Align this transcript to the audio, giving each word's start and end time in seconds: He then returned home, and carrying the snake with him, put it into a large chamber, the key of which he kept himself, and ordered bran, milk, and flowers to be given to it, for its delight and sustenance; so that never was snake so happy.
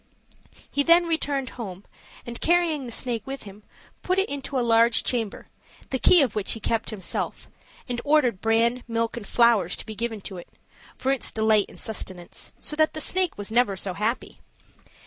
He 0.71 0.81
then 0.81 1.05
returned 1.05 1.49
home, 1.61 1.85
and 2.25 2.41
carrying 2.41 2.87
the 2.87 2.91
snake 2.91 3.21
with 3.27 3.43
him, 3.43 3.61
put 4.01 4.17
it 4.17 4.27
into 4.29 4.57
a 4.57 4.65
large 4.65 5.03
chamber, 5.03 5.47
the 5.91 5.99
key 5.99 6.23
of 6.23 6.33
which 6.35 6.53
he 6.53 6.59
kept 6.59 6.89
himself, 6.89 7.47
and 7.87 8.01
ordered 8.03 8.41
bran, 8.41 8.81
milk, 8.87 9.15
and 9.15 9.27
flowers 9.27 9.75
to 9.75 9.85
be 9.85 9.93
given 9.93 10.19
to 10.21 10.37
it, 10.37 10.49
for 10.97 11.11
its 11.11 11.31
delight 11.31 11.67
and 11.69 11.79
sustenance; 11.79 12.51
so 12.57 12.75
that 12.77 12.95
never 13.13 13.29
was 13.37 13.47
snake 13.49 13.77
so 13.79 13.93
happy. 13.93 14.39